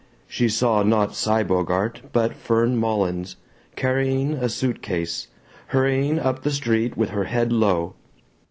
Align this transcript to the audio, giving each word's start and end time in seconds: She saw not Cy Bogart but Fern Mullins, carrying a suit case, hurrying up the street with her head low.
She 0.27 0.49
saw 0.49 0.81
not 0.81 1.13
Cy 1.13 1.43
Bogart 1.43 2.01
but 2.11 2.33
Fern 2.33 2.75
Mullins, 2.75 3.35
carrying 3.75 4.33
a 4.33 4.49
suit 4.49 4.81
case, 4.81 5.27
hurrying 5.67 6.17
up 6.17 6.41
the 6.41 6.49
street 6.49 6.97
with 6.97 7.11
her 7.11 7.25
head 7.25 7.53
low. 7.53 7.93